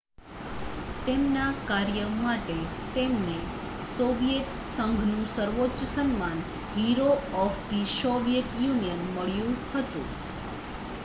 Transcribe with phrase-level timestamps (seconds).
[1.05, 2.55] "તેમના કાર્ય માટે
[2.95, 3.35] તેમને
[3.89, 6.41] સોવિયેત સંઘનું સર્વોચ્ચ સન્માન
[6.73, 7.11] "hero
[7.39, 10.11] of the Soviet Union" મળ્યું હતું.